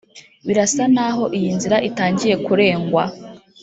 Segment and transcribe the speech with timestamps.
[0.47, 3.03] birasa n’aho iyi nzira itangiye kurengwa